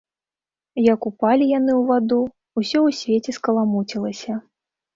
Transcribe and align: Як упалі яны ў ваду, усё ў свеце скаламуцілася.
Як 0.93 0.99
упалі 1.09 1.45
яны 1.51 1.71
ў 1.75 1.83
ваду, 1.91 2.19
усё 2.63 2.73
ў 2.73 2.89
свеце 3.03 3.39
скаламуцілася. 3.41 4.43